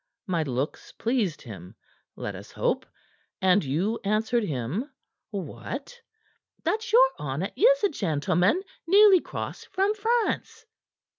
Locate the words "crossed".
9.21-9.67